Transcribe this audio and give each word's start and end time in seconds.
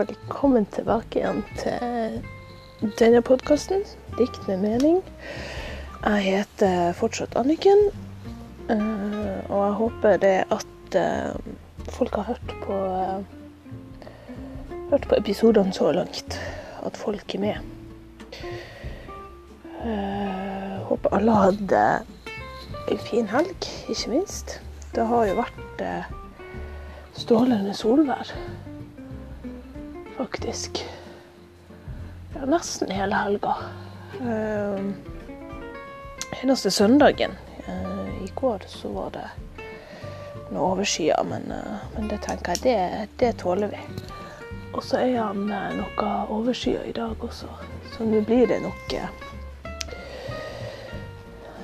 Velkommen 0.00 0.64
tilbake 0.72 1.18
igjen 1.18 1.42
til 1.58 2.14
denne 2.96 3.18
podkasten, 3.20 3.82
Dikt 4.16 4.46
med 4.48 4.62
mening. 4.62 5.00
Jeg 6.06 6.22
heter 6.24 6.94
fortsatt 6.96 7.34
Anniken, 7.36 7.82
eh, 8.72 9.42
og 9.50 9.58
jeg 9.58 9.74
håper 9.80 10.16
det 10.22 10.30
at 10.56 10.96
eh, 10.96 11.36
folk 11.98 12.16
har 12.16 12.30
hørt 12.30 12.54
på, 12.62 12.78
eh, 13.02 14.78
hørt 14.94 15.04
på 15.10 15.18
episodene 15.18 15.76
så 15.76 15.92
langt. 15.92 16.38
At 16.80 16.96
folk 16.96 17.34
er 17.36 17.44
med. 17.44 17.60
Jeg 19.84 20.80
håper 20.88 21.18
alle 21.18 21.36
hadde 21.42 21.84
en 22.88 23.04
fin 23.04 23.28
helg, 23.36 23.68
ikke 23.84 24.16
minst. 24.16 24.62
Det 24.96 25.04
har 25.12 25.28
jo 25.28 25.36
vært 25.42 25.86
strålende 27.20 27.76
solvær 27.76 28.32
faktisk. 30.20 30.84
Ja, 32.34 32.46
nesten 32.46 32.90
hele 32.90 33.14
helga. 33.14 33.54
Uh, 34.20 34.92
eneste 36.42 36.70
søndagen 36.70 37.30
uh, 37.68 38.24
i 38.24 38.32
går 38.34 38.62
så 38.68 38.88
var 38.92 39.14
det 39.14 39.24
noe 40.50 40.74
overskya, 40.74 41.22
men, 41.24 41.48
uh, 41.48 41.78
men, 41.94 42.10
det 42.12 42.18
tenker 42.26 42.52
jeg, 42.52 42.60
det, 42.66 43.06
det 43.22 43.30
tåler 43.40 43.72
vi. 43.72 43.80
Og 44.74 44.84
så 44.84 45.00
er 45.00 45.16
han 45.22 45.48
noe 45.48 46.10
overskya 46.28 46.84
i 46.90 46.92
dag 46.92 47.24
også, 47.24 47.48
så 47.94 48.04
nå 48.04 48.20
blir 48.28 48.44
det 48.50 48.60
nok 48.60 48.92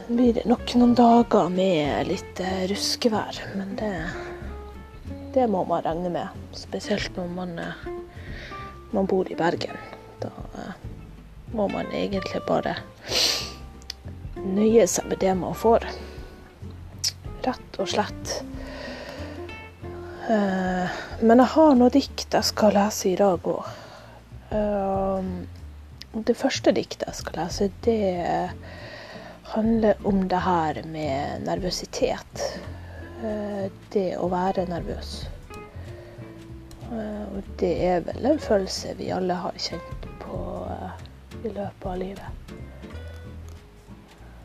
blir 0.06 0.32
det 0.32 0.46
nok 0.48 0.72
noen 0.78 0.94
dager 0.96 1.52
med 1.52 2.08
litt 2.08 2.40
ruskevær, 2.70 3.42
men 3.58 3.76
det, 3.76 3.92
det 5.34 5.44
må 5.50 5.64
man 5.68 5.84
regne 5.84 6.14
med. 6.14 6.42
Spesielt 6.56 7.18
når 7.18 7.32
man 7.36 7.58
man 8.90 9.06
bor 9.06 9.32
i 9.32 9.34
Bergen. 9.34 9.76
Da 10.20 10.30
eh, 10.54 10.74
må 11.52 11.68
man 11.68 11.90
egentlig 11.92 12.42
bare 12.46 12.76
nøye 14.36 14.86
seg 14.90 15.08
med 15.10 15.20
det 15.20 15.34
man 15.38 15.56
får. 15.56 15.86
Rett 17.46 17.80
og 17.82 17.90
slett. 17.90 18.36
Eh, 20.30 20.96
men 21.22 21.42
jeg 21.42 21.52
har 21.56 21.76
noe 21.78 21.92
dikt 21.94 22.34
jeg 22.34 22.50
skal 22.52 22.76
lese 22.76 23.10
i 23.12 23.18
dag 23.18 23.50
òg. 23.52 23.68
Eh, 24.56 25.30
det 26.16 26.38
første 26.38 26.72
diktet 26.72 27.08
jeg 27.10 27.20
skal 27.20 27.42
lese, 27.42 27.70
det 27.84 28.00
handler 29.52 30.00
om 30.08 30.24
det 30.30 30.40
her 30.46 30.80
med 30.88 31.44
nervøsitet. 31.44 32.44
Det 33.92 34.08
å 34.20 34.28
være 34.32 34.64
nervøs. 34.68 35.18
Eh, 36.92 37.36
og 37.36 37.42
det 37.60 37.72
er 37.86 38.04
vel 38.06 38.28
en 38.30 38.38
følelse 38.38 38.94
vi 38.98 39.10
alle 39.14 39.34
har 39.34 39.56
kjent 39.58 40.06
på 40.22 40.38
uh, 40.70 40.92
i 41.42 41.50
løpet 41.50 41.86
av 41.90 41.96
livet. 41.98 42.52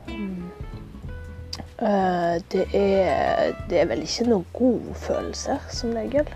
Um, 0.09 0.49
uh, 1.81 2.35
det, 2.53 2.65
er, 2.73 3.53
det, 3.69 3.81
er, 3.81 3.91
vel 3.91 4.05
ikke 4.07 4.29
noen 4.31 4.47
god 4.57 4.89
følelse, 5.05 5.59
som 5.69 5.93
regel. 5.97 6.33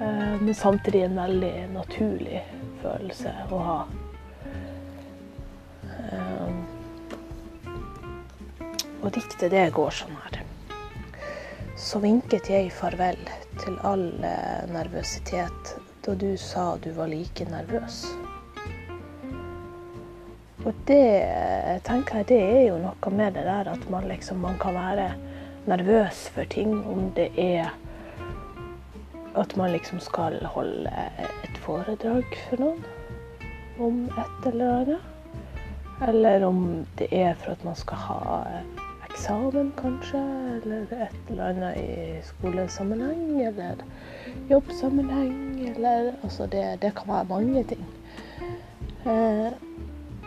Men 0.00 0.54
samtidig 0.56 1.02
en 1.04 1.18
veldig 1.20 1.66
naturlig 1.74 2.38
følelse 2.80 3.34
å 3.52 3.58
ha. 3.66 3.80
og 9.00 9.12
diktet 9.16 9.50
det 9.52 9.66
går 9.76 9.92
sånn 9.92 10.16
her. 10.22 10.40
Så 11.80 12.00
vinket 12.00 12.48
jeg 12.52 12.72
farvel 12.72 13.20
til 13.60 13.78
all 13.86 14.08
eh, 14.24 14.66
nervøsitet 14.72 15.74
da 16.06 16.14
du 16.16 16.32
sa 16.40 16.76
du 16.80 16.90
var 16.96 17.10
like 17.12 17.44
nervøs. 17.44 18.04
Og 20.64 20.76
det 20.88 21.04
tenker 21.86 22.20
jeg 22.20 22.28
det 22.28 22.40
er 22.40 22.62
jo 22.68 22.78
noe 22.82 23.12
med 23.16 23.36
det 23.36 23.46
der 23.48 23.70
at 23.72 23.86
man 23.92 24.08
liksom 24.08 24.42
man 24.44 24.58
kan 24.60 24.76
være 24.76 25.12
nervøs 25.68 26.26
for 26.34 26.48
ting 26.52 26.74
om 26.88 27.10
det 27.16 27.30
er 27.40 27.70
at 29.36 29.56
man 29.56 29.72
liksom 29.72 30.00
skal 30.00 30.40
holde 30.44 30.90
et 31.44 31.58
foredrag 31.64 32.26
for 32.48 32.60
noen 32.60 32.84
om 33.80 34.04
et 34.18 34.48
eller 34.52 34.74
annet. 34.80 35.08
Eller 36.08 36.44
om 36.44 36.86
det 36.98 37.08
er 37.12 37.34
for 37.34 37.52
at 37.52 37.64
man 37.64 37.76
skal 37.76 37.96
ha 37.96 38.20
eksamen, 39.20 39.72
kanskje, 39.76 40.18
eller 40.62 40.92
et 41.04 41.16
eller 41.28 41.44
annet 41.44 41.76
i 41.76 42.20
skolesammenheng, 42.24 43.42
eller 43.42 43.82
jobbsammenheng, 44.48 45.60
eller 45.74 46.14
Altså, 46.22 46.46
det, 46.46 46.78
det 46.82 46.94
kan 46.96 47.08
være 47.08 47.24
mange 47.28 47.64
ting. 47.64 47.84
Eh, 49.06 49.52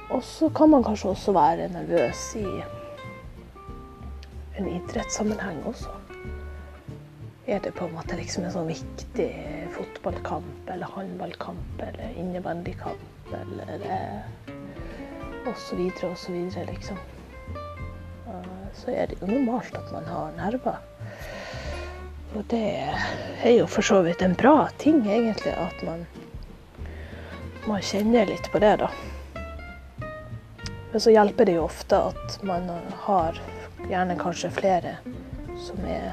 og 0.10 0.24
så 0.24 0.50
kan 0.50 0.70
man 0.70 0.84
kanskje 0.84 1.10
også 1.10 1.32
være 1.32 1.70
nervøs 1.74 2.36
i 2.36 2.46
en 4.60 4.68
idrettssammenheng 4.68 5.66
også. 5.66 5.90
Er 7.48 7.60
det 7.60 7.74
på 7.74 7.86
en 7.86 7.96
måte 7.96 8.16
liksom 8.16 8.46
en 8.46 8.54
sånn 8.54 8.70
viktig 8.70 9.32
fotballkamp 9.74 10.70
eller 10.70 10.86
håndballkamp 10.86 11.82
eller 11.82 12.14
innebandykamp 12.16 13.34
eller 13.42 13.90
eh, 13.90 14.22
så 15.56 15.76
videre, 15.76 16.66
liksom 16.72 16.98
så 18.76 18.92
er 18.92 19.08
det 19.08 19.20
jo 19.22 19.30
normalt 19.30 19.76
at 19.78 19.92
man 19.94 20.06
har 20.10 20.32
nerver. 20.38 20.78
Og 22.34 22.46
det 22.50 22.64
er 23.44 23.52
jo 23.54 23.68
for 23.70 23.86
så 23.86 24.02
vidt 24.02 24.22
en 24.26 24.34
bra 24.38 24.68
ting, 24.82 25.04
egentlig, 25.06 25.54
at 25.54 25.84
man, 25.86 26.06
man 27.68 27.84
kjenner 27.86 28.26
litt 28.26 28.50
på 28.52 28.62
det, 28.64 28.76
da. 28.82 28.90
Men 30.92 31.02
så 31.02 31.14
hjelper 31.14 31.46
det 31.46 31.58
jo 31.58 31.68
ofte 31.68 32.00
at 32.10 32.40
man 32.46 32.70
har 33.06 33.38
gjerne 33.90 34.18
kanskje 34.20 34.52
flere 34.54 34.98
som 35.62 35.86
er 35.86 36.12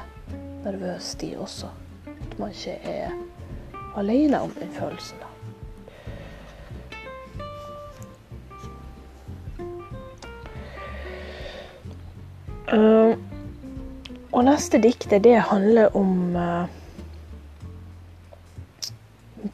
nervøse, 0.65 1.17
de 1.21 1.33
også. 1.41 1.73
At 2.05 2.37
man 2.41 2.53
ikke 2.53 2.77
er 2.85 3.13
alene 3.97 4.41
om 4.45 4.53
den 4.59 4.73
følelsen. 4.77 5.21
da. 5.21 5.30
Uh, 12.71 13.17
og 14.31 14.45
neste 14.47 14.79
diktet, 14.79 15.25
det 15.25 15.35
handler 15.49 15.91
om 15.97 16.35
uh, 16.35 16.69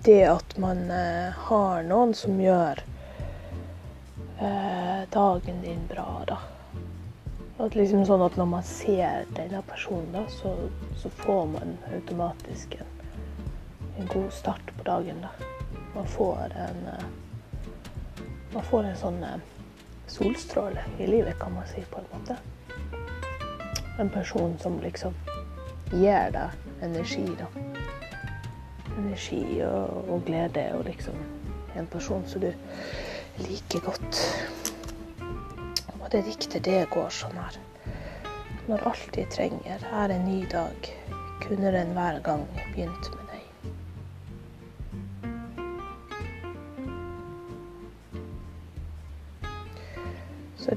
det 0.05 0.19
at 0.29 0.51
man 0.61 0.83
uh, 0.91 1.33
har 1.47 1.81
noen 1.87 2.13
som 2.13 2.37
gjør 2.41 2.83
dagen 5.09 5.63
din 5.63 5.79
bra, 5.89 6.05
da. 6.29 6.35
At 7.57 7.73
liksom 7.73 8.03
sånn 8.05 8.21
at 8.21 8.35
når 8.37 8.45
man 8.51 8.65
ser 8.69 9.23
denne 9.33 9.63
personen, 9.65 10.11
da, 10.13 10.21
så, 10.29 10.51
så 11.01 11.09
får 11.23 11.47
man 11.55 11.73
automatisk 11.89 12.75
en, 12.77 12.91
en, 13.95 14.11
god 14.11 14.27
start 14.35 14.69
på 14.77 14.85
dagen, 14.85 15.23
da. 15.25 15.31
Man 15.95 16.05
får 16.13 16.53
en 16.67 16.85
Man 18.53 18.63
får 18.69 18.91
en 18.91 19.01
sånn 19.01 19.17
solstråle 20.07 20.85
i 21.01 21.09
livet, 21.09 21.39
kan 21.41 21.57
man 21.57 21.65
si, 21.73 21.81
på 21.89 22.03
en 22.03 22.07
måte 22.13 22.37
en 23.97 24.09
person 24.09 24.57
som 24.59 24.79
liksom 24.83 25.13
gir 25.91 26.31
deg 26.35 26.83
energi, 26.85 27.25
da. 27.39 27.47
Energi 28.97 29.43
og, 29.65 30.09
og 30.09 30.23
glede 30.25 30.67
og 30.77 30.85
liksom 30.87 31.17
en 31.77 31.87
person 31.87 32.25
som 32.27 32.41
du 32.41 32.51
liker 33.45 33.83
godt. 33.85 34.21
Og 35.99 36.11
det 36.11 36.25
diktet, 36.25 36.63
det 36.65 36.87
går 36.93 37.09
sånn 37.13 37.37
her. 37.37 37.59
Når 38.67 38.83
alt 38.89 39.17
jeg 39.17 39.29
trenger 39.31 39.83
er 39.93 40.13
en 40.13 40.25
ny 40.27 40.41
dag, 40.51 40.91
kunne 41.43 41.71
den 41.71 41.93
hver 41.95 42.19
gang 42.25 42.43
begynt 42.73 43.16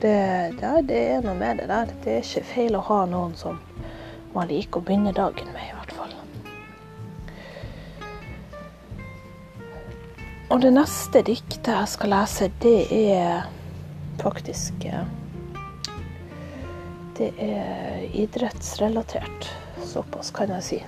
med 0.03 0.55
det, 0.61 0.83
det, 0.89 1.01
er 1.15 1.23
noe 1.23 1.35
med 1.35 1.59
det 1.59 1.67
der. 1.69 1.91
Det 2.05 2.13
er 2.13 2.25
ikke 2.25 2.45
feil 2.45 2.77
å 2.77 2.85
ha 2.87 3.05
noen 3.07 3.35
som 3.37 3.59
man 4.35 4.49
liker 4.49 4.81
å 4.81 4.85
begynne 4.85 5.13
dagen 5.13 5.51
med, 5.53 5.63
i 5.63 5.75
hvert 5.75 5.93
fall. 5.97 6.15
Og 10.51 10.61
det 10.65 10.73
neste 10.75 11.23
diktet 11.27 11.69
jeg 11.69 11.89
skal 11.93 12.15
lese, 12.15 12.51
det 12.63 12.87
er 12.91 13.49
faktisk 14.21 14.87
Det 17.21 17.33
er 17.37 18.07
idrettsrelatert. 18.17 19.51
Såpass 19.85 20.31
kan 20.33 20.49
jeg 20.55 20.65
si. 20.65 20.79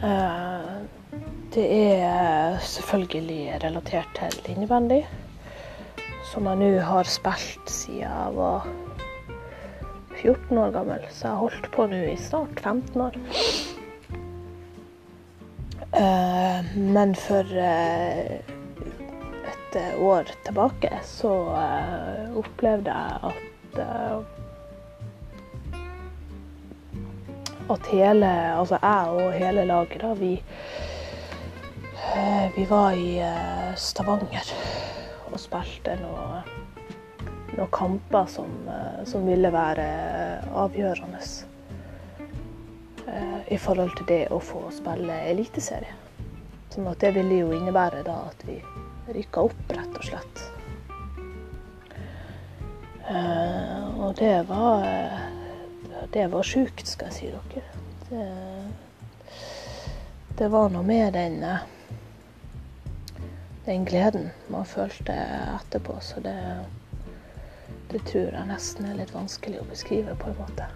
Eh, 0.00 0.72
det 1.52 1.66
er 1.92 2.56
selvfølgelig 2.64 3.60
relatert 3.62 4.08
til 4.16 4.54
innebandy 4.54 5.02
som 6.26 6.46
jeg 6.50 6.58
nå 6.60 6.72
har 6.82 7.08
spilt 7.08 7.70
siden 7.70 8.02
jeg 8.02 8.34
var 8.36 8.66
14 10.16 10.58
år 10.58 10.74
gammel. 10.74 11.06
Så 11.10 11.26
jeg 11.26 11.32
har 11.32 11.42
holdt 11.44 11.70
på 11.74 11.86
nå 11.90 12.02
i 12.10 12.16
snart 12.20 12.60
15 12.60 13.00
år. 13.06 13.18
Eh, 15.96 16.76
men 16.76 17.14
for 17.16 17.52
eh, 17.56 18.40
et 19.52 19.76
år 20.02 20.32
tilbake 20.44 20.90
så 21.06 21.32
eh, 21.56 22.34
opplevde 22.36 22.92
jeg 22.92 23.30
at 23.30 23.44
at 27.66 27.88
hele 27.90 28.28
Altså 28.56 28.78
jeg 28.80 29.08
og 29.10 29.32
hele 29.32 29.64
laget, 29.68 30.00
da, 30.00 30.12
vi 30.14 30.42
Vi 32.56 32.66
var 32.70 32.92
i 32.92 33.20
Stavanger 33.76 34.52
og 35.30 35.40
spilte 35.40 35.96
noen 36.00 36.46
noe 37.56 37.68
kamper 37.72 38.26
som, 38.26 38.68
eh, 38.68 39.04
som 39.04 39.26
ville 39.26 39.50
være 39.52 39.86
avgjørende 40.54 41.20
eh, 43.06 43.52
i 43.54 43.58
forhold 43.58 43.94
til 43.96 44.08
det 44.10 44.22
å 44.34 44.40
få 44.42 44.66
spille 44.74 45.20
eliteserie. 45.30 45.94
Sånn 46.74 46.88
at 46.90 47.00
det 47.00 47.14
ville 47.16 47.40
jo 47.40 47.54
innebære 47.56 48.02
da 48.06 48.18
at 48.28 48.42
vi 48.48 48.58
rykka 49.14 49.46
opp, 49.48 49.62
rett 49.72 49.96
og 49.96 50.04
slett. 50.04 50.42
Eh, 53.06 54.00
og 54.02 54.14
det 54.18 54.42
var 54.48 54.84
Det 56.12 56.26
var 56.30 56.42
sjukt, 56.42 56.86
skal 56.86 57.08
jeg 57.08 57.14
si 57.14 57.26
dere. 57.32 57.62
Det, 58.08 58.26
det 60.38 60.48
var 60.52 60.68
noe 60.70 60.84
med 60.86 61.12
den 61.12 61.42
den 63.66 63.84
gleden 63.84 64.30
man 64.48 64.66
følte 64.66 65.14
etterpå, 65.58 65.98
så 66.00 66.22
det 66.24 66.36
det 67.90 68.00
tror 68.06 68.32
jeg 68.34 68.46
nesten 68.48 68.86
er 68.88 68.96
litt 68.98 69.12
vanskelig 69.14 69.60
å 69.62 69.66
beskrive, 69.70 70.14
på 70.18 70.30
en 70.32 70.38
måte. 70.40 70.66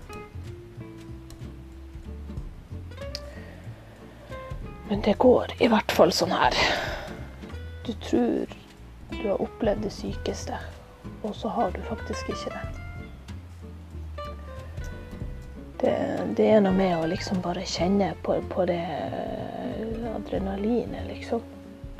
Men 4.88 5.02
det 5.06 5.16
går 5.22 5.56
i 5.62 5.68
hvert 5.70 5.92
fall 5.94 6.14
sånn 6.14 6.34
her. 6.34 6.56
Du 7.86 7.92
tror 8.06 8.54
du 9.10 9.24
har 9.26 9.42
opplevd 9.42 9.84
det 9.86 9.92
sykeste, 9.94 10.58
og 11.26 11.34
så 11.36 11.50
har 11.58 11.74
du 11.74 11.82
faktisk 11.90 12.30
ikke 12.30 12.54
det. 12.54 12.64
Det, 15.80 15.94
det 16.38 16.50
er 16.54 16.60
noe 16.62 16.76
med 16.76 16.94
å 16.98 17.08
liksom 17.10 17.40
bare 17.42 17.66
kjenne 17.66 18.12
på, 18.22 18.36
på 18.52 18.66
det 18.70 18.82
adrenalinet, 20.14 21.06
liksom. 21.08 21.42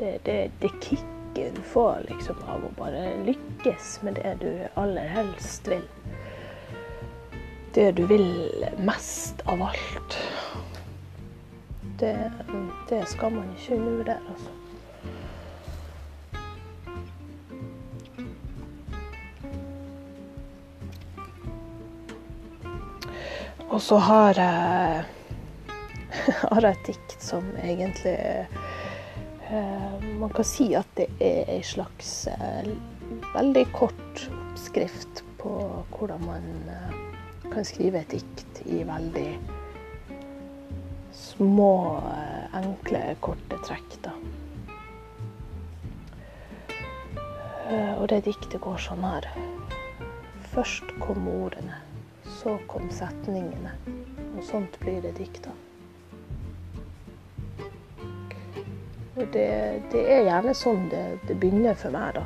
Det, 0.00 0.18
det, 0.24 0.50
det 0.60 0.68
kicket 0.68 1.54
du 1.54 1.62
får 1.62 1.98
liksom, 2.08 2.36
av 2.48 2.62
å 2.64 2.68
bare 2.78 3.18
lykkes 3.26 3.98
med 4.02 4.14
det 4.16 4.30
du 4.40 4.48
aller 4.80 5.10
helst 5.12 5.68
vil. 5.68 5.82
Det 7.74 7.90
du 7.98 8.06
vil 8.08 8.64
mest 8.80 9.44
av 9.44 9.60
alt. 9.62 10.16
Det, 12.00 12.14
det 12.88 13.02
skal 13.12 13.36
man 13.36 13.52
ikke 13.52 13.76
undervurdere, 13.76 14.24
altså. 14.32 14.56
Og 23.68 23.82
så 23.84 24.00
har 24.08 24.32
jeg, 24.40 25.04
har 26.48 26.64
jeg 26.64 26.72
et 26.72 26.86
dikt 26.88 27.20
som 27.20 27.52
egentlig 27.60 28.16
man 29.50 30.30
kan 30.34 30.46
si 30.46 30.68
at 30.78 30.90
det 30.98 31.08
er 31.18 31.48
ei 31.50 31.62
slags 31.66 32.28
eh, 32.30 32.68
veldig 33.34 33.64
kort 33.74 34.28
oppskrift 34.60 35.24
på 35.40 35.52
hvordan 35.90 36.24
man 36.26 36.44
eh, 36.68 36.98
kan 37.50 37.64
skrive 37.64 38.02
et 38.04 38.12
dikt 38.12 38.60
i 38.66 38.82
veldig 38.86 39.38
små, 41.16 42.00
enkle, 42.54 43.00
korte 43.24 43.58
trekk. 43.64 43.96
Da. 44.04 44.12
Og 47.96 48.06
det 48.12 48.20
diktet 48.28 48.60
går 48.62 48.78
sånn 48.82 49.02
her. 49.06 49.26
Først 50.52 50.92
kom 51.00 51.26
ordene, 51.30 51.80
så 52.40 52.58
kom 52.70 52.90
setningene. 52.94 53.74
Og 54.36 54.44
sånt 54.46 54.78
blir 54.82 55.00
det 55.04 55.16
dikta. 55.18 55.54
Og 59.20 59.26
det, 59.32 59.82
det 59.92 60.00
er 60.08 60.22
gjerne 60.24 60.52
sånn 60.56 60.86
det, 60.88 61.02
det, 61.28 61.34
begynner 61.36 61.74
for 61.76 61.92
meg, 61.92 62.16
da. 62.16 62.22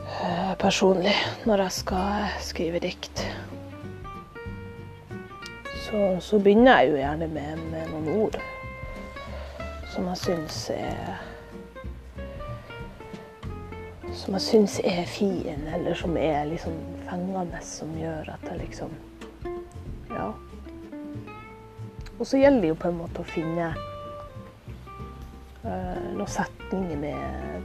Eh, 0.00 0.52
personlig, 0.62 1.12
når 1.44 1.66
jeg 1.66 1.74
skal 1.76 2.38
skrive 2.40 2.80
dikt. 2.80 3.20
Så, 5.82 6.00
så 6.24 6.40
begynner 6.40 6.80
jeg 6.80 6.94
jo 6.94 6.96
gjerne 7.02 7.28
med, 7.34 7.60
med 7.68 7.92
noen 7.92 8.08
ord 8.22 8.40
som 9.92 10.08
jeg 10.08 10.22
syns 10.22 10.58
er 10.72 11.20
Som 14.16 14.36
jeg 14.38 14.44
syns 14.46 14.78
er 14.88 15.04
fin, 15.08 15.68
eller 15.74 15.96
som 15.98 16.16
er 16.16 16.46
liksom 16.48 16.80
fengende, 17.10 17.60
som 17.60 17.92
gjør 18.00 18.32
at 18.38 18.48
jeg 18.48 18.64
liksom 18.64 18.96
Ja. 20.08 20.32
Og 22.18 22.26
så 22.26 22.40
gjelder 22.40 22.60
det 22.60 22.72
jo 22.72 22.80
på 22.80 22.88
en 22.88 23.02
måte 23.02 23.20
å 23.20 23.28
finne 23.28 23.74
noen 25.62 26.28
setninger 26.28 26.98
med 26.98 27.62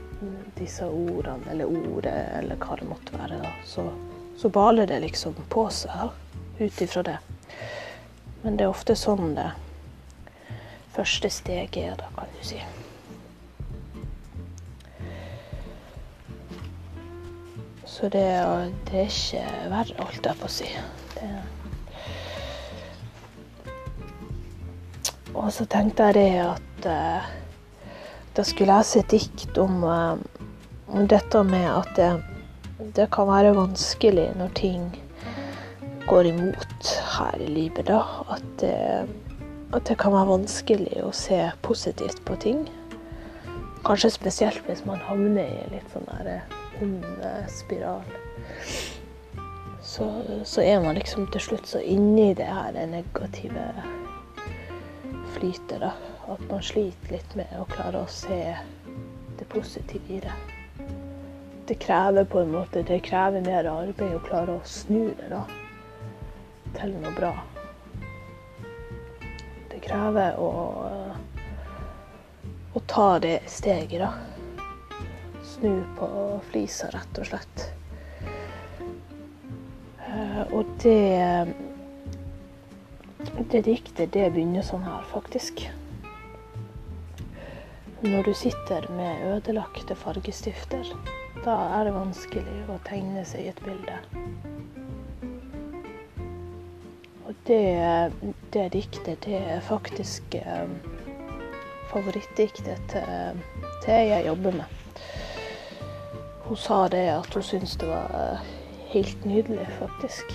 disse 0.58 0.86
ordene, 0.86 1.50
eller 1.50 1.66
ordet, 1.66 2.14
eller 2.38 2.58
hva 2.62 2.76
det 2.78 2.86
måtte 2.88 3.18
være, 3.18 3.40
da, 3.42 3.50
så, 3.66 3.88
så 4.38 4.50
baler 4.54 4.86
det 4.86 5.00
liksom 5.02 5.34
på 5.50 5.66
seg 5.74 6.14
ut 6.58 6.82
ifra 6.82 7.02
det. 7.06 7.18
Men 8.42 8.58
det 8.58 8.66
er 8.66 8.70
ofte 8.74 8.94
sånn 8.98 9.34
det 9.38 9.50
første 10.94 11.30
steget 11.30 11.76
er, 11.82 11.96
da, 11.98 12.10
kan 12.14 12.30
du 12.34 12.44
si. 12.46 12.60
Så 17.88 18.08
det, 18.14 18.26
det 18.86 19.00
er 19.02 19.10
ikke 19.10 19.42
verre, 19.72 19.98
holdt 19.98 20.26
jeg 20.30 20.38
på 20.38 20.46
å 20.46 20.52
si. 20.54 20.70
Det, 21.16 21.30
og 25.34 25.50
så 25.54 25.66
tenkte 25.70 26.08
jeg 26.08 26.18
det 26.18 26.30
at 26.44 26.88
da 28.38 28.44
skulle 28.46 28.70
lese 28.76 29.00
et 29.00 29.10
dikt 29.10 29.58
om, 29.58 29.80
eh, 29.84 30.18
om 30.94 31.06
dette 31.10 31.40
med 31.42 31.66
at 31.66 31.88
det, 31.96 32.10
det, 32.94 33.08
kan 33.10 33.26
være 33.26 33.56
vanskelig 33.56 34.28
når 34.38 34.52
ting 34.54 34.84
går 36.06 36.28
imot 36.30 36.90
her 37.16 37.40
i 37.42 37.48
livet. 37.50 37.88
da. 37.88 38.04
At 38.30 38.44
det, 38.60 39.08
at 39.74 39.88
det 39.90 39.98
kan 39.98 40.14
være 40.14 40.30
vanskelig 40.30 41.02
å 41.02 41.10
se 41.12 41.40
positivt 41.66 42.22
på 42.24 42.36
ting. 42.38 42.62
Kanskje 43.86 44.14
spesielt 44.14 44.62
hvis 44.70 44.84
man 44.86 45.02
havner 45.08 45.48
i 45.48 45.66
litt 45.72 45.90
sånn 45.90 46.06
der 46.12 46.30
eh, 46.36 46.54
ond 46.82 47.02
spiral. 47.50 48.06
Så, 49.82 50.06
så, 50.44 50.62
er 50.62 50.78
man 50.84 50.94
liksom 50.94 51.26
til 51.32 51.42
slutt 51.42 51.66
så 51.66 51.82
inni 51.82 52.34
det 52.38 52.46
her 52.46 52.76
negative 52.86 53.66
flytet, 55.34 55.80
da 55.82 55.90
at 56.28 56.40
man 56.50 56.62
sliter 56.62 57.12
litt 57.12 57.34
med 57.38 57.52
å 57.56 57.66
klare 57.70 58.02
å 58.04 58.10
se 58.12 58.56
det 59.38 59.46
positive 59.48 60.12
i 60.12 60.20
det. 60.20 60.34
Det 61.68 61.76
krever 61.80 62.24
på 62.24 62.40
en 62.40 62.52
måte 62.52 62.82
det 62.82 63.00
krever 63.04 63.44
mer 63.44 63.68
arbeid 63.68 64.16
å 64.16 64.24
klare 64.24 64.56
å 64.56 64.64
snu 64.64 65.10
det 65.18 65.28
da, 65.32 65.42
til 66.78 66.94
noe 66.96 67.12
bra. 67.16 67.32
Det 69.68 69.80
krever 69.84 70.36
å, 70.40 70.50
å 72.72 72.84
ta 72.88 73.08
det 73.24 73.38
steget, 73.48 74.00
da. 74.00 74.12
Snu 75.44 75.80
på 75.96 76.08
flisa, 76.50 76.90
rett 76.92 77.20
og 77.20 77.28
slett. 77.32 77.66
Eh, 80.08 80.44
og 80.52 80.76
det 80.84 81.48
det 83.48 83.62
diktet 83.64 84.12
det 84.12 84.30
begynner 84.32 84.64
sånn 84.66 84.84
her, 84.84 85.04
faktisk. 85.12 85.66
Når 88.02 88.22
du 88.22 88.34
sitter 88.34 88.90
med 88.94 89.24
ødelagte 89.26 89.94
fargestifter, 89.98 90.86
da 91.44 91.54
er 91.74 91.88
det 91.88 91.94
vanskelig 91.96 92.60
å 92.70 92.76
tegne 92.86 93.24
seg 93.26 93.48
et 93.50 93.62
bilde. 93.64 93.96
Og 97.26 97.32
det, 97.48 98.12
det 98.54 98.68
diktet, 98.76 99.26
det 99.26 99.40
er 99.40 99.64
faktisk 99.66 100.36
eh, 100.38 100.70
favorittdiktet 101.90 102.86
til, 102.92 103.42
til 103.82 104.12
jeg 104.12 104.28
jobber 104.28 104.54
med. 104.60 105.02
Hun 106.46 106.62
sa 106.68 106.84
det 106.94 107.02
at 107.16 107.34
hun 107.34 107.46
syntes 107.48 107.74
det 107.82 107.90
var 107.90 108.14
eh, 108.14 108.46
helt 108.94 109.26
nydelig, 109.26 109.66
faktisk. 109.80 110.30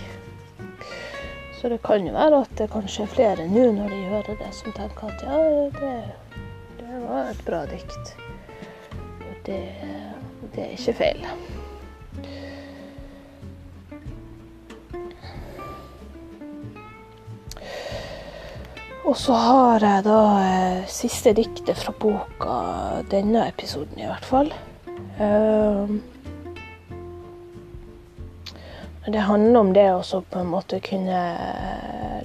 Så 1.62 1.72
det 1.72 1.80
kan 1.88 2.04
jo 2.04 2.12
være 2.12 2.44
at 2.44 2.52
det 2.60 2.68
kanskje 2.76 3.08
er 3.08 3.16
flere 3.16 3.48
nå 3.48 3.70
når 3.80 3.96
de 3.96 4.04
hører 4.12 4.36
det, 4.44 4.52
som 4.52 4.76
tenker 4.76 5.16
at 5.16 5.24
ja, 5.24 5.40
det 5.80 5.96
det 7.04 7.10
var 7.10 7.30
et 7.30 7.46
bra 7.46 7.58
dikt. 7.68 8.14
Og 9.20 9.40
det, 9.46 9.60
det 10.54 10.62
er 10.64 10.70
ikke 10.72 10.94
feil. 10.96 11.26
Og 19.04 19.18
så 19.20 19.36
har 19.36 19.84
jeg 19.84 20.06
da 20.06 20.22
eh, 20.46 20.86
siste 20.88 21.34
diktet 21.36 21.76
fra 21.76 21.92
boka, 21.92 22.56
denne 23.12 23.50
episoden 23.52 24.00
i 24.00 24.08
hvert 24.08 24.24
fall. 24.24 24.54
Uh, 25.20 25.92
det 29.12 29.28
handler 29.28 29.60
om 29.60 29.76
det 29.76 29.90
å 29.92 30.24
på 30.24 30.40
en 30.40 30.50
måte 30.56 30.80
kunne 30.88 31.20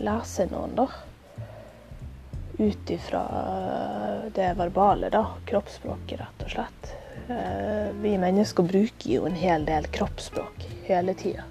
lese 0.07 0.47
noen, 0.55 0.79
da. 0.79 0.87
Ut 2.59 2.91
ifra 2.91 3.23
det 4.35 4.55
verbale, 4.59 5.11
da. 5.11 5.27
Kroppsspråket, 5.47 6.21
rett 6.21 6.43
og 6.43 6.51
slett. 6.51 6.91
Uh, 7.29 7.93
vi 8.03 8.17
mennesker 8.19 8.67
bruker 8.67 9.11
jo 9.13 9.27
en 9.29 9.37
hel 9.39 9.67
del 9.69 9.87
kroppsspråk 9.95 10.65
hele 10.89 11.15
tida. 11.15 11.45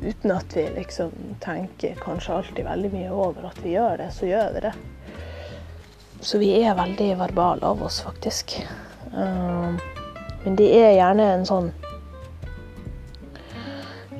Uten 0.00 0.32
at 0.32 0.56
vi 0.56 0.64
liksom 0.76 1.12
tenker 1.40 1.98
kanskje 2.00 2.34
alltid 2.34 2.64
veldig 2.64 2.92
mye 2.94 3.10
over 3.12 3.50
at 3.50 3.60
vi 3.60 3.74
gjør 3.74 4.00
det, 4.00 4.08
så 4.16 4.30
gjør 4.30 4.54
vi 4.54 4.64
det. 4.64 4.72
Så 6.20 6.40
vi 6.40 6.50
er 6.62 6.80
veldig 6.80 7.10
verbale 7.20 7.66
av 7.66 7.82
oss, 7.82 8.00
faktisk. 8.00 8.56
Um, 9.12 9.76
men 10.44 10.56
det 10.56 10.72
er 10.80 10.96
gjerne 10.96 11.28
en 11.34 11.46
sånn 11.48 11.72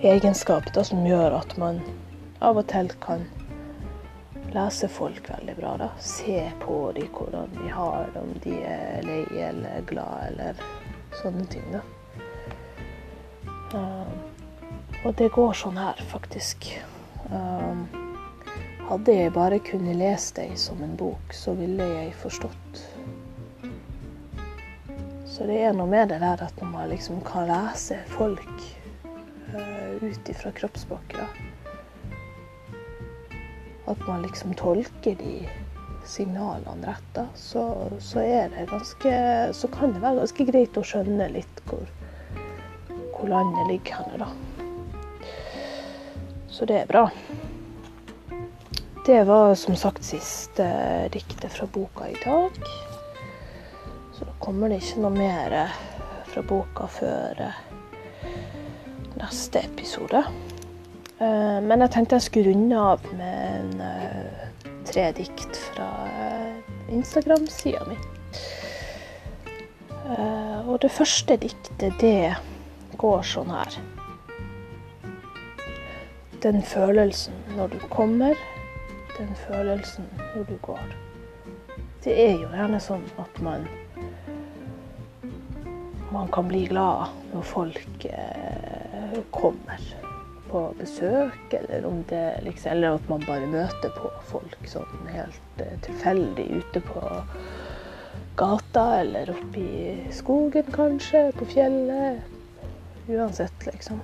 egenskap 0.02 0.68
da, 0.74 0.84
som 0.84 1.06
gjør 1.08 1.40
at 1.40 1.56
man 1.60 1.80
av 2.44 2.60
og 2.60 2.68
til 2.68 2.92
kan 3.00 3.24
lese 4.54 4.88
folk 4.88 5.30
veldig 5.30 5.56
bra. 5.56 5.76
da. 5.76 5.90
Se 6.00 6.50
på 6.60 6.92
dem, 6.96 7.08
hvordan 7.14 7.50
de 7.54 7.68
har 7.70 8.10
det, 8.14 8.20
om 8.20 8.34
de 8.44 8.56
er 8.66 9.02
lei 9.06 9.24
eller 9.48 9.82
glad 9.86 10.26
eller 10.28 10.62
sånne 11.22 11.46
ting. 11.50 11.66
da. 11.72 11.82
Um, 13.74 14.16
og 15.04 15.14
det 15.16 15.30
går 15.32 15.54
sånn 15.56 15.78
her, 15.78 16.00
faktisk. 16.10 16.66
Um, 17.30 17.86
hadde 18.90 19.14
jeg 19.14 19.34
bare 19.36 19.60
kunnet 19.62 19.96
lese 20.00 20.34
deg 20.40 20.56
som 20.58 20.82
en 20.82 20.96
bok, 20.98 21.34
så 21.36 21.54
ville 21.54 21.86
jeg 21.86 22.16
forstått. 22.18 22.82
Så 25.30 25.46
det 25.46 25.60
er 25.62 25.76
noe 25.76 25.86
med 25.88 26.10
det 26.10 26.18
der 26.20 26.42
at 26.42 26.58
når 26.60 26.72
man 26.72 26.90
liksom 26.90 27.22
kan 27.24 27.46
lese 27.48 28.00
folk 28.10 28.50
uh, 29.54 29.94
ut 30.02 30.32
ifra 30.34 30.50
kroppsspråket, 30.58 31.49
at 33.90 34.06
man 34.06 34.22
liksom 34.22 34.54
tolker 34.58 35.18
de 35.18 35.48
signalene 36.06 36.86
rett, 36.86 37.08
da, 37.14 37.26
så, 37.34 37.64
så, 38.00 38.22
er 38.22 38.48
det 38.54 38.68
ganske 38.70 39.12
Så 39.54 39.68
kan 39.68 39.92
det 39.94 40.02
være 40.02 40.22
ganske 40.22 40.46
greit 40.48 40.78
å 40.78 40.84
skjønne 40.86 41.28
litt 41.34 41.62
hvor, 41.68 41.84
hvor 42.88 43.30
landet 43.30 43.68
ligger 43.68 44.00
hen, 44.00 44.24
da. 44.24 44.30
Så 46.50 46.66
det 46.66 46.82
er 46.82 46.90
bra. 46.90 47.04
Det 49.06 49.22
var 49.24 49.54
som 49.54 49.76
sagt 49.76 50.04
siste 50.04 50.66
diktet 51.12 51.52
fra 51.52 51.66
boka 51.66 52.08
i 52.10 52.16
dag. 52.24 52.58
Så 54.12 54.26
da 54.28 54.34
kommer 54.42 54.68
det 54.68 54.82
ikke 54.82 55.04
noe 55.04 55.14
mer 55.14 55.54
fra 56.30 56.42
boka 56.46 56.86
før 56.90 57.40
eh, 57.46 57.60
neste 59.16 59.62
episode. 59.64 60.20
Eh, 61.20 61.58
men 61.64 61.84
jeg 61.84 61.92
tenkte 61.94 62.18
jeg 62.18 62.26
skulle 62.26 62.52
runde 62.52 62.82
av 62.92 63.08
med 63.16 63.49
en, 63.60 63.80
eh, 63.80 64.74
tre 64.88 65.10
dikt 65.16 65.56
fra 65.70 65.88
Instagram-sida 66.90 67.84
mi. 67.88 67.98
Og 70.66 70.80
det 70.82 70.90
første 70.90 71.36
diktet, 71.38 71.92
det 72.00 72.34
går 72.98 73.22
sånn 73.26 73.52
her. 73.54 73.76
Den 76.42 76.62
følelsen 76.66 77.36
når 77.56 77.76
du 77.76 77.78
kommer, 77.92 78.34
den 79.18 79.30
følelsen 79.46 80.08
når 80.18 80.48
du 80.48 80.56
går. 80.64 80.96
Det 82.04 82.16
er 82.16 82.34
jo 82.40 82.48
gjerne 82.48 82.80
sånn 82.82 83.04
at 83.20 83.40
man 83.44 83.68
man 86.10 86.30
kan 86.34 86.48
bli 86.48 86.64
glad 86.66 87.12
når 87.32 87.42
folk 87.46 88.04
eh, 88.04 89.18
kommer 89.30 90.09
på 90.50 90.62
besøk, 90.78 91.54
eller, 91.54 91.86
det, 92.10 92.24
liksom, 92.44 92.72
eller 92.72 92.98
at 92.98 93.08
man 93.08 93.24
bare 93.26 93.48
møter 93.50 93.92
på 93.96 94.10
folk 94.30 94.68
sånn 94.68 95.10
helt 95.14 95.62
eh, 95.62 95.76
tilfeldig 95.86 96.46
ute 96.60 96.82
på 96.84 97.02
gata 98.40 98.86
eller 99.00 99.30
oppe 99.34 99.60
i 99.60 99.96
skogen 100.14 100.70
kanskje, 100.74 101.28
på 101.36 101.48
fjellet. 101.54 102.22
Uansett, 103.10 103.66
liksom. 103.66 104.00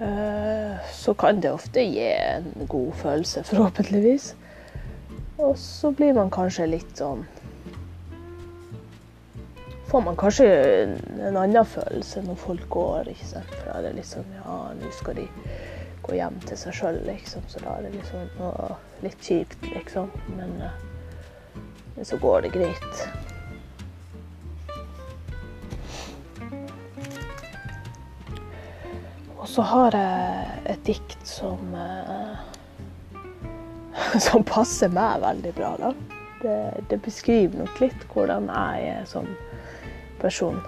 Eh, 0.00 0.76
så 0.92 1.14
kan 1.14 1.40
det 1.40 1.52
ofte 1.52 1.82
gi 1.82 2.06
en 2.12 2.52
god 2.68 2.92
følelse, 3.00 3.42
forhåpentligvis. 3.50 4.34
Og 5.38 5.56
så 5.58 5.90
blir 5.90 6.14
man 6.14 6.30
kanskje 6.34 6.68
litt 6.70 6.96
sånn 6.98 7.24
Får 9.88 10.00
man 10.00 10.16
kanskje 10.16 10.46
en 11.28 11.36
annen 11.36 11.64
følelse 11.64 12.20
når 12.26 12.36
folk 12.36 12.64
går, 12.68 13.08
ikke 13.08 13.28
sant. 13.30 13.52
For 13.54 13.70
da 13.70 13.78
er 13.88 13.94
det 13.96 14.04
sånn 14.04 14.34
Ja, 14.36 14.56
nå 14.76 14.90
skal 14.92 15.16
de 15.16 15.24
gå 16.04 16.18
hjem 16.18 16.36
til 16.44 16.60
seg 16.60 16.76
sjøl, 16.76 16.98
liksom. 17.06 17.46
Så 17.48 17.62
da 17.64 17.78
er 17.78 17.88
det 17.88 18.02
sånn 18.10 18.28
å, 18.44 18.50
litt 19.00 19.24
kjipt, 19.24 19.64
liksom. 19.72 20.10
Men, 20.36 20.52
eh, 20.60 20.76
men 21.96 22.08
så 22.10 22.20
går 22.20 22.44
det 22.44 22.52
greit. 22.58 23.08
Og 29.38 29.48
så 29.48 29.64
har 29.72 29.96
jeg 29.96 30.60
et 30.74 30.84
dikt 30.84 31.16
som 31.24 31.72
eh, 31.72 32.36
som 34.28 34.44
passer 34.44 34.92
meg 34.92 35.24
veldig 35.24 35.56
bra. 35.56 35.74
da. 35.80 36.07
Det, 36.42 36.58
det, 36.90 36.98
beskriver 37.02 37.64
nok 37.64 37.80
litt 37.82 38.04
hvordan 38.12 38.46
jeg 38.46 38.90
er 38.92 39.06
som 39.10 39.26
person. 40.20 40.60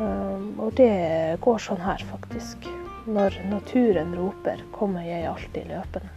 Um, 0.00 0.50
og 0.60 0.74
det 0.76 1.38
går 1.44 1.62
sånn 1.62 1.80
her, 1.80 2.02
faktisk. 2.10 2.68
Når 3.06 3.38
naturen 3.48 4.12
roper, 4.16 4.60
kommer 4.74 5.06
jeg 5.06 5.28
alltid 5.30 5.70
løpende. 5.70 6.12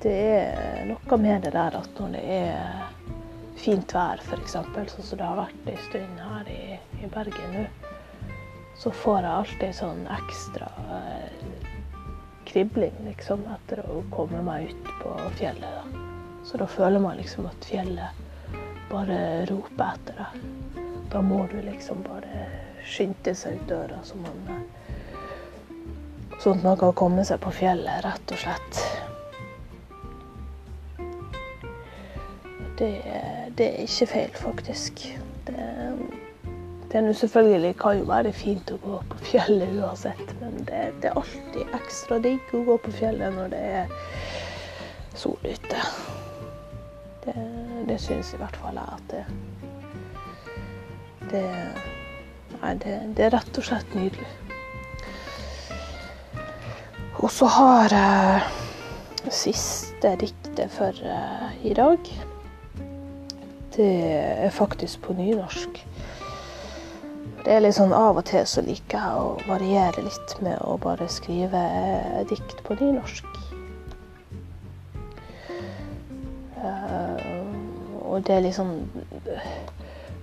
Det 0.00 0.16
er 0.16 0.86
noe 0.88 1.16
med 1.20 1.44
det 1.44 1.52
der 1.52 1.74
at 1.76 1.98
når 2.00 2.14
det 2.16 2.22
er 2.38 2.90
fint 3.60 3.92
vær, 3.92 4.22
f.eks., 4.24 4.54
sånn 4.56 5.04
som 5.04 5.18
det 5.20 5.26
har 5.26 5.40
vært 5.42 5.68
en 5.68 5.82
stund 5.88 6.22
her 6.24 6.48
i, 6.48 6.78
i 7.04 7.10
Bergen 7.12 7.56
nå, 7.56 7.64
så 8.80 8.92
får 9.02 9.18
jeg 9.20 9.32
alltid 9.32 9.76
sånn 9.76 10.06
ekstra 10.14 10.70
eh, 10.96 11.59
kribling 12.50 12.96
liksom, 13.06 13.44
etter 13.54 13.84
å 13.86 14.02
komme 14.10 14.42
meg 14.46 14.72
ut 14.72 14.90
på 15.02 15.14
fjellet. 15.38 15.78
Da. 15.78 16.04
Så 16.44 16.58
da 16.58 16.66
føler 16.66 17.02
man 17.02 17.18
liksom 17.20 17.46
at 17.50 17.68
fjellet 17.70 18.26
bare 18.90 19.46
roper 19.50 19.94
etter 19.94 20.18
deg. 20.18 20.82
Da 21.10 21.22
må 21.22 21.44
du 21.50 21.60
liksom 21.62 22.02
bare 22.06 22.46
skynde 22.86 23.34
seg 23.34 23.58
ut 23.58 23.68
døra, 23.70 24.02
så 24.02 24.18
man 24.18 24.64
Sånn 26.40 26.56
at 26.56 26.64
man 26.64 26.78
kan 26.80 26.94
komme 26.96 27.24
seg 27.28 27.36
på 27.42 27.50
fjellet, 27.52 27.98
rett 28.00 28.32
og 28.32 28.38
slett. 28.40 28.78
Det, 32.80 32.88
det 33.58 33.66
er 33.66 33.82
ikke 33.84 34.06
feil, 34.08 34.38
faktisk. 34.40 35.02
Det, 35.44 35.66
det 36.90 36.98
er 36.98 37.12
selvfølgelig 37.14 37.76
kan 37.78 38.00
jo 38.00 38.06
være 38.08 38.32
fint 38.34 38.70
å 38.74 38.78
gå 38.82 38.96
på 39.12 39.18
fjellet 39.30 39.76
uansett, 39.78 40.32
men 40.40 40.56
det, 40.66 40.80
det, 41.02 41.12
er 41.12 41.20
alltid 41.20 41.76
ekstra 41.78 42.18
digg 42.24 42.54
å 42.56 42.64
gå 42.66 42.76
på 42.82 42.94
fjellet 42.98 43.36
når 43.36 43.52
det 43.52 43.60
er 43.78 43.92
sol 45.14 45.38
ute. 45.44 45.84
Det, 47.24 47.36
det 47.86 47.98
syns 48.02 48.34
i 48.34 48.40
hvert 48.40 48.58
fall 48.58 48.80
jeg 48.80 48.98
at 48.98 49.14
det 49.14 49.24
det, 51.30 51.46
nei, 52.60 52.74
det, 52.82 52.94
det 53.16 53.26
er 53.26 53.34
rett 53.36 53.58
og 53.60 53.66
slett 53.66 53.94
nydelig. 53.94 54.26
Og 57.20 57.28
så 57.30 57.46
har 57.52 57.94
jeg 57.94 59.34
siste 59.36 60.14
diktet 60.18 60.72
for 60.72 60.96
i 61.62 61.74
dag. 61.76 62.10
Det 63.76 63.90
er 64.16 64.50
faktisk 64.54 65.04
på 65.04 65.14
nynorsk. 65.18 65.84
Det 67.44 67.54
er 67.54 67.62
litt 67.64 67.76
sånn 67.76 67.94
Av 67.96 68.18
og 68.20 68.26
til 68.28 68.44
så 68.48 68.60
liker 68.64 69.00
jeg 69.00 69.20
å 69.20 69.28
variere 69.48 70.04
litt 70.04 70.34
med 70.44 70.60
å 70.60 70.74
bare 70.80 71.06
skrive 71.08 71.62
dikt 72.28 72.60
på 72.66 72.76
nynorsk. 72.80 73.26
Uh, 76.60 77.16
og 78.04 78.26
det 78.28 78.34
er 78.34 78.42
liksom 78.44 78.74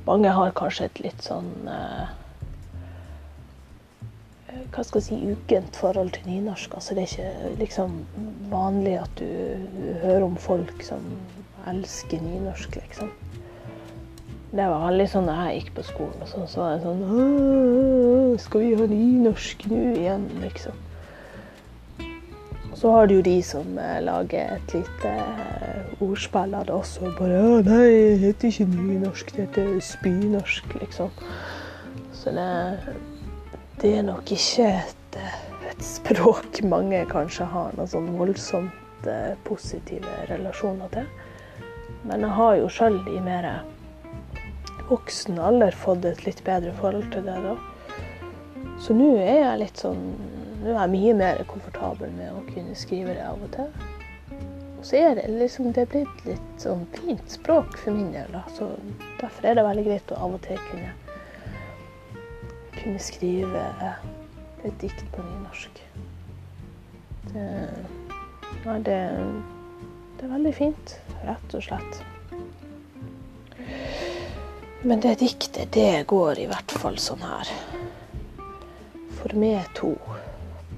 Mange 0.05 0.29
har 0.29 0.53
kanskje 0.55 0.85
et 0.85 0.99
litt 1.01 1.25
sånn 1.25 1.49
uh, 1.65 2.05
hva 4.73 4.83
skal 4.85 5.01
jeg 5.01 5.07
si, 5.07 5.17
ukent 5.33 5.77
forhold 5.79 6.13
til 6.15 6.29
nynorsk. 6.29 6.75
Altså, 6.77 6.95
det 6.95 7.03
er 7.03 7.11
ikke 7.11 7.55
liksom 7.61 7.97
vanlig 8.51 8.97
at 9.01 9.19
du, 9.19 9.27
du 9.73 9.89
hører 10.03 10.25
om 10.27 10.37
folk 10.41 10.83
som 10.85 11.03
elsker 11.67 12.21
nynorsk, 12.23 12.77
liksom. 12.79 13.11
Det 14.47 14.63
var 14.63 14.83
veldig 14.85 15.05
sånn 15.11 15.25
da 15.27 15.33
jeg 15.47 15.57
gikk 15.57 15.71
på 15.75 15.83
skolen, 15.89 16.21
og 16.23 16.29
sånn, 16.31 16.47
så 16.47 16.61
var 16.61 16.75
det 16.75 16.83
sånn 16.85 18.35
Skal 18.39 18.63
vi 18.63 18.75
ha 18.79 18.85
nynorsk 18.87 19.65
nå 19.67 19.79
igjen, 19.91 20.27
liksom? 20.39 20.83
Så 22.77 22.91
har 22.93 23.09
du 23.09 23.15
jo 23.17 23.25
de 23.25 23.35
som 23.43 23.77
eh, 23.81 23.97
lager 24.05 24.53
et 24.53 24.73
lite 24.75 25.11
eh, 25.11 26.01
ordspill 26.05 26.53
av 26.53 26.67
det 26.67 26.75
også. 26.75 27.09
Bare 27.17 27.39
«Å, 27.41 27.53
'Nei, 27.65 27.85
det 27.89 28.19
heter 28.21 28.51
ikke 28.51 28.67
nynorsk, 28.69 29.31
det 29.33 29.47
heter 29.47 29.71
spynorsk', 29.81 30.75
liksom. 30.83 31.09
Så 32.13 32.35
det, 32.37 32.49
det 33.81 33.95
er 33.97 34.05
nok 34.05 34.29
ikke 34.31 34.69
et, 34.77 35.17
et 35.71 35.81
språk 35.83 36.61
mange 36.69 37.01
kanskje 37.09 37.49
har 37.49 37.73
noe 37.79 37.89
sånn 37.89 38.13
voldsomt 38.19 39.09
eh, 39.09 39.33
positive 39.49 40.27
relasjoner 40.29 40.93
til. 40.93 41.09
Men 42.05 42.27
jeg 42.27 42.37
har 42.37 42.59
jo 42.61 42.69
sjøl 42.77 43.01
i 43.09 43.23
mer 43.25 43.49
voksen 44.89 45.39
alder 45.39 45.75
fått 45.75 46.05
et 46.05 46.23
litt 46.25 46.43
bedre 46.45 46.73
forhold 46.79 47.11
til 47.13 47.25
det. 47.27 47.37
da. 47.43 47.55
Så 48.81 48.95
nå 48.97 49.13
er 49.17 49.41
jeg 49.43 49.63
litt 49.65 49.85
sånn 49.85 50.03
Nå 50.57 50.71
er 50.73 50.79
jeg 50.79 50.89
mye 50.89 51.11
mer 51.13 51.39
komfortabel 51.45 52.09
med 52.17 52.33
å 52.33 52.39
kunne 52.47 52.73
skrive 52.75 53.13
det 53.13 53.21
av 53.21 53.43
og 53.45 53.51
til. 53.53 53.67
Og 54.77 54.85
så 54.89 54.97
er 54.97 55.19
det 55.19 55.27
liksom 55.29 55.69
Det 55.71 55.83
er 55.83 55.91
blitt 55.91 56.23
litt 56.25 56.63
sånn 56.63 56.87
fint 56.95 57.29
språk 57.29 57.77
for 57.77 57.93
min 57.93 58.09
del, 58.15 58.31
da. 58.33 58.41
Så 58.57 58.71
derfor 59.21 59.45
er 59.45 59.59
det 59.59 59.67
veldig 59.67 59.85
greit 59.85 60.15
å 60.15 60.17
av 60.25 60.33
og 60.39 60.41
til 60.47 60.57
kunne 60.71 60.95
kunne 62.77 62.99
skrive 63.01 63.63
et 64.65 64.81
dikt 64.81 65.05
på 65.13 65.23
nynorsk. 65.23 65.81
Det, 67.33 67.47
ja, 68.65 68.77
det, 68.85 68.99
det 70.17 70.27
er 70.27 70.31
veldig 70.31 70.53
fint, 70.55 70.93
rett 71.27 71.57
og 71.57 71.65
slett. 71.65 72.05
Men 74.87 74.99
det 74.99 75.15
diktet, 75.15 75.71
det 75.71 76.03
går 76.07 76.39
i 76.39 76.45
hvert 76.47 76.71
fall 76.71 76.95
sånn 76.95 77.19
her. 77.19 77.49
For 79.17 79.35
vi 79.35 79.49
to 79.75 79.89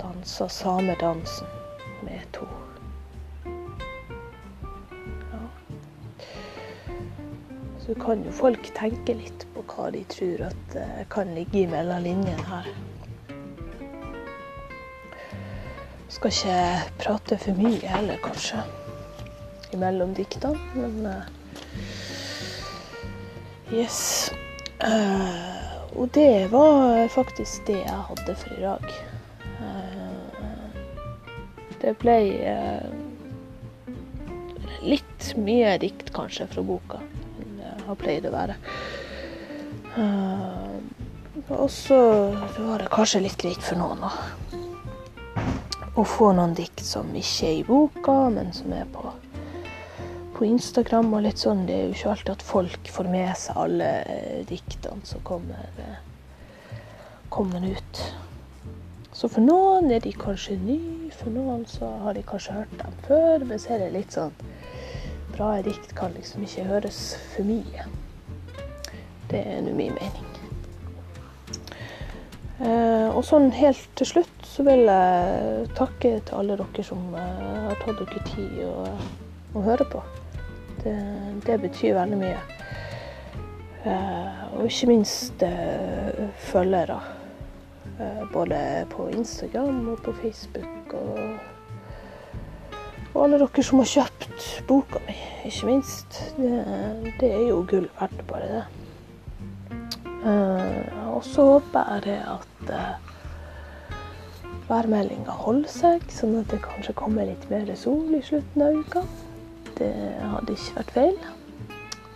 dansa 0.02 0.48
samedansen 0.50 1.52
me 2.02 2.18
to. 2.34 2.48
Ja. 5.30 5.44
Så 7.86 8.00
kan 8.02 8.26
jo 8.26 8.34
folk 8.34 8.74
tenke 8.74 9.14
litt 9.22 9.46
på 9.54 9.68
hva 9.76 9.92
de 9.94 10.02
tror 10.10 10.48
at 10.50 10.78
uh, 10.82 11.00
kan 11.14 11.38
ligge 11.38 11.68
mellom 11.70 12.02
linjene 12.10 12.50
her. 12.50 12.74
Skal 16.10 16.34
ikke 16.34 16.62
prate 17.06 17.38
for 17.46 17.62
mye 17.62 17.98
heller, 18.00 18.18
kanskje, 18.26 18.66
imellom 19.70 20.18
diktene. 20.18 20.58
Men 20.74 21.06
uh, 21.06 21.39
yes. 23.74 24.32
Uh, 24.84 26.00
og 26.00 26.10
det 26.16 26.52
var 26.52 27.08
faktisk 27.12 27.66
det 27.68 27.82
jeg 27.82 28.04
hadde 28.10 28.36
for 28.36 28.58
i 28.58 28.62
dag. 28.64 28.92
Det 31.80 31.94
ble 32.02 32.16
uh, 32.44 32.88
litt 34.84 35.30
mye 35.40 35.78
dikt 35.80 36.12
kanskje 36.16 36.48
fra 36.52 36.64
boka 36.66 37.00
enn 37.40 37.54
det 37.62 37.72
har 37.88 38.00
pleid 38.00 38.28
å 38.28 38.34
være. 38.34 38.58
Uh, 39.96 40.76
og 41.56 41.70
så 41.72 42.00
var 42.58 42.84
det 42.84 42.92
kanskje 42.92 43.24
litt 43.24 43.40
greit 43.40 43.64
for 43.64 43.80
noen 43.80 44.04
å, 44.06 44.12
å 45.96 46.06
få 46.06 46.34
noen 46.36 46.54
dikt 46.58 46.84
som 46.86 47.10
ikke 47.16 47.48
er 47.48 47.56
i 47.62 47.66
boka, 47.68 48.18
men 48.34 48.52
som 48.56 48.76
er 48.76 48.86
på, 48.92 49.08
på 50.40 50.48
Instagram 50.48 51.12
og 51.18 51.26
litt 51.26 51.42
sånn. 51.42 51.66
Det 51.68 51.76
er 51.76 51.86
jo 51.90 51.96
ikke 51.98 52.12
alltid 52.14 52.32
at 52.38 52.44
folk 52.48 52.90
får 52.96 53.12
med 53.12 53.32
seg 53.36 53.60
alle 53.60 53.90
diktene 54.48 55.04
som 55.08 55.24
kommer, 55.28 55.68
kommer 57.34 57.66
ut. 57.68 58.04
Så 59.12 59.28
for 59.28 59.44
noen 59.44 59.92
er 59.92 60.00
de 60.00 60.14
kanskje 60.16 60.56
nye, 60.62 61.10
for 61.12 61.34
noen 61.36 61.66
så 61.68 61.90
har 62.06 62.16
de 62.16 62.24
kanskje 62.24 62.56
hørt 62.56 62.76
dem 62.80 62.96
før. 63.04 63.44
Men 63.50 63.60
så 63.60 63.76
er 63.76 63.84
det 63.84 63.96
litt 63.98 64.16
sånn 64.16 64.36
Bra 65.30 65.54
dikt 65.64 65.92
kan 65.96 66.16
liksom 66.16 66.42
ikke 66.44 66.66
høres 66.68 67.14
for 67.36 67.48
mye. 67.48 67.84
Det 69.30 69.40
er 69.44 69.60
nå 69.64 69.76
min 69.78 69.94
mening. 69.96 70.26
Eh, 72.60 73.08
og 73.14 73.22
sånn 73.28 73.52
helt 73.56 73.86
til 73.96 74.10
slutt 74.10 74.48
så 74.48 74.66
vil 74.68 74.90
jeg 74.90 75.70
takke 75.78 76.16
til 76.18 76.40
alle 76.42 76.58
dere 76.60 76.84
som 76.84 77.06
eh, 77.16 77.46
har 77.70 77.78
tatt 77.86 78.02
dere 78.02 78.24
tid 78.32 78.58
å, 78.66 78.90
å 79.56 79.64
høre 79.70 79.88
på. 79.94 80.02
Det, 80.84 80.96
det, 81.46 81.60
betyr 81.62 81.98
veldig 81.98 82.20
mye. 82.20 82.40
Eh, 83.86 84.42
og 84.56 84.66
ikke 84.68 84.92
minst 84.92 85.44
eh, 85.46 86.26
følgere. 86.50 87.00
Eh, 88.00 88.26
både 88.34 88.86
på 88.90 89.08
Instagram 89.12 89.88
og 89.94 90.04
på 90.04 90.14
Facebook. 90.22 90.94
Og, 90.94 91.20
og 93.14 93.24
alle 93.24 93.40
dere 93.42 93.64
som 93.66 93.82
har 93.84 93.92
kjøpt 93.94 94.50
boka 94.68 95.02
mi, 95.08 95.16
ikke 95.46 95.72
minst. 95.72 96.20
Det, 96.38 96.54
det 97.20 97.32
er 97.34 97.48
jo 97.50 97.64
gull 97.70 97.90
verdt, 98.00 98.28
bare 98.28 98.52
det. 98.54 98.66
Uh, 100.20 101.16
og 101.16 101.24
så 101.24 101.46
håper 101.48 102.04
jeg 102.04 102.20
at 102.28 102.72
uh, 102.76 104.00
værmeldinga 104.68 105.32
holder 105.46 105.72
seg, 105.72 106.04
sånn 106.12 106.36
at 106.42 106.52
det 106.52 106.60
kanskje 106.66 106.96
kommer 107.00 107.30
litt 107.30 107.46
mer 107.52 107.70
sol 107.80 108.12
i 108.18 108.20
slutten 108.26 108.66
av 108.66 108.82
uka. 108.84 109.06
Det 109.80 109.92
hadde 110.20 110.56
ikke 110.56 110.78
vært 110.82 110.96
feil. 110.96 111.20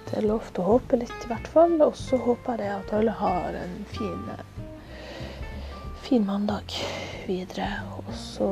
Det 0.09 0.19
er 0.19 0.27
lov 0.27 0.45
til 0.51 0.61
å 0.61 0.69
håpe 0.75 0.99
litt, 0.99 1.19
i 1.23 1.31
hvert 1.31 1.49
fall. 1.49 1.77
Og 1.81 1.95
så 1.97 2.19
håper 2.21 2.61
jeg 2.61 2.75
at 2.75 2.93
alle 2.93 3.15
har 3.17 3.59
en 3.63 3.77
fin 3.89 4.31
fin 6.03 6.25
mandag 6.27 6.75
videre. 7.25 7.69
Og 7.97 8.13
så 8.13 8.49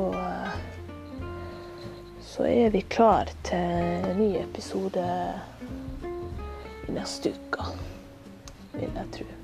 så 2.32 2.46
er 2.48 2.70
vi 2.70 2.80
klar 2.80 3.28
til 3.44 3.58
en 3.58 4.16
ny 4.16 4.30
episode 4.40 5.04
i 6.88 6.96
neste 6.96 7.34
uke, 7.36 7.68
vil 8.72 8.88
jeg 8.88 9.08
tro. 9.18 9.41